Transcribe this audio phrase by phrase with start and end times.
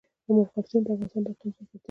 [0.35, 1.77] مورغاب سیند د افغانستان د اقلیم ځانګړتیا ده.